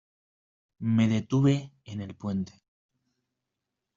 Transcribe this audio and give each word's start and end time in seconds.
Me 0.95 1.07
detuve 1.07 1.71
en 1.85 2.01
el 2.01 2.15
puente. 2.15 2.53